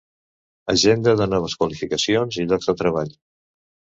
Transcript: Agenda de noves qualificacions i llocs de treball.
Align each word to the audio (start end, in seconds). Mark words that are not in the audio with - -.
Agenda 0.73 1.11
de 1.19 1.27
noves 1.33 1.55
qualificacions 1.61 2.39
i 2.45 2.47
llocs 2.53 2.71
de 2.71 2.75
treball. 2.83 3.13